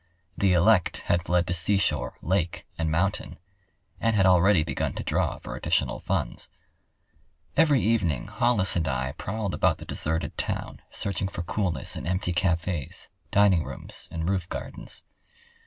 The 0.35 0.53
elect 0.53 1.01
had 1.01 1.21
fled 1.25 1.45
to 1.45 1.53
seashore, 1.53 2.15
lake, 2.23 2.65
and 2.75 2.89
mountain, 2.89 3.37
and 3.99 4.15
had 4.15 4.25
already 4.25 4.63
begun 4.63 4.93
to 4.93 5.03
draw 5.03 5.37
for 5.37 5.55
additional 5.55 5.99
funds. 5.99 6.49
Every 7.55 7.79
evening 7.81 8.25
Hollis 8.25 8.75
and 8.75 8.87
I 8.87 9.11
prowled 9.11 9.53
about 9.53 9.77
the 9.77 9.85
deserted 9.85 10.35
town 10.39 10.81
searching 10.89 11.27
for 11.27 11.43
coolness 11.43 11.95
in 11.95 12.07
empty 12.07 12.33
cafes, 12.33 13.09
dining 13.29 13.63
rooms, 13.63 14.07
and 14.09 14.27
roofgardens. 14.27 15.03